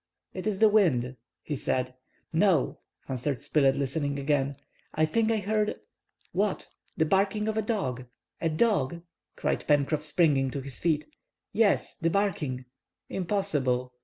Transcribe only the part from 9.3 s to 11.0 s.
cried Pencroff, springing to his